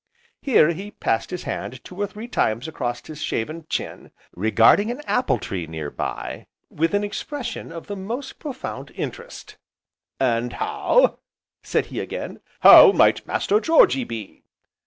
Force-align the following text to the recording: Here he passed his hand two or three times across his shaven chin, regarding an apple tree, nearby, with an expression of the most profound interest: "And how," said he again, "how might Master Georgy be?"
Here 0.41 0.71
he 0.71 0.89
passed 0.89 1.29
his 1.29 1.43
hand 1.43 1.83
two 1.83 2.01
or 2.01 2.07
three 2.07 2.27
times 2.27 2.67
across 2.67 3.05
his 3.05 3.21
shaven 3.21 3.67
chin, 3.69 4.09
regarding 4.33 4.89
an 4.89 5.01
apple 5.05 5.37
tree, 5.37 5.67
nearby, 5.67 6.47
with 6.71 6.95
an 6.95 7.03
expression 7.03 7.71
of 7.71 7.85
the 7.85 7.95
most 7.95 8.39
profound 8.39 8.89
interest: 8.95 9.57
"And 10.19 10.53
how," 10.53 11.19
said 11.61 11.85
he 11.93 11.99
again, 11.99 12.39
"how 12.61 12.91
might 12.91 13.27
Master 13.27 13.59
Georgy 13.59 14.03
be?" 14.03 14.41